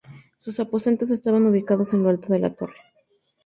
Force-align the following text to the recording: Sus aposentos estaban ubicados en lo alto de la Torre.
Sus 0.39 0.59
aposentos 0.59 1.11
estaban 1.11 1.45
ubicados 1.45 1.93
en 1.93 2.01
lo 2.01 2.09
alto 2.09 2.33
de 2.33 2.39
la 2.39 2.55
Torre. 2.55 2.81